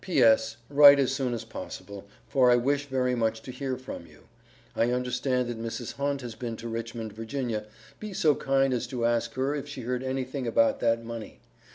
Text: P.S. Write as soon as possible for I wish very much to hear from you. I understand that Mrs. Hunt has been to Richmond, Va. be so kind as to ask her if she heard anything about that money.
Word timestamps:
P.S. 0.03 0.57
Write 0.67 0.97
as 0.97 1.13
soon 1.13 1.31
as 1.31 1.43
possible 1.45 2.07
for 2.27 2.49
I 2.49 2.55
wish 2.55 2.87
very 2.87 3.13
much 3.13 3.39
to 3.43 3.51
hear 3.51 3.77
from 3.77 4.07
you. 4.07 4.21
I 4.75 4.89
understand 4.89 5.47
that 5.47 5.61
Mrs. 5.61 5.93
Hunt 5.93 6.21
has 6.21 6.33
been 6.33 6.55
to 6.55 6.67
Richmond, 6.67 7.13
Va. 7.13 7.67
be 7.99 8.11
so 8.11 8.33
kind 8.33 8.73
as 8.73 8.87
to 8.87 9.05
ask 9.05 9.35
her 9.35 9.53
if 9.53 9.67
she 9.67 9.81
heard 9.81 10.01
anything 10.01 10.47
about 10.47 10.79
that 10.79 11.05
money. 11.05 11.39